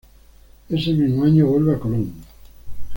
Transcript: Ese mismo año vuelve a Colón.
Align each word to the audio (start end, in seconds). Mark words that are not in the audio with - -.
Ese 0.67 0.93
mismo 0.93 1.25
año 1.25 1.45
vuelve 1.45 1.75
a 1.75 1.79
Colón. 1.79 2.11